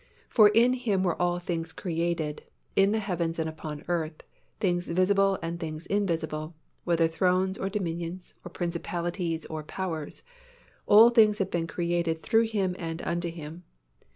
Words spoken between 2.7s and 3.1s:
in the